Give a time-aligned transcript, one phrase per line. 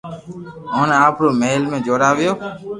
[0.75, 2.33] اوني آپرو مھل جوراويو